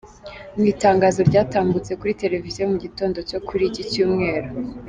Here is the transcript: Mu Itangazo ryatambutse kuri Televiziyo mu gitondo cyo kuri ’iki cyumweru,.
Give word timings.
Mu 0.55 0.63
Itangazo 0.73 1.19
ryatambutse 1.29 1.91
kuri 1.99 2.17
Televiziyo 2.21 2.63
mu 2.71 2.77
gitondo 2.83 3.17
cyo 3.29 3.39
kuri 3.47 3.63
’iki 3.69 3.83
cyumweru,. 3.91 4.49